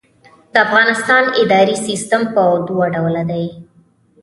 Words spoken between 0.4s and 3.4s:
د افغانستان اداري سیسټم په دوه ډوله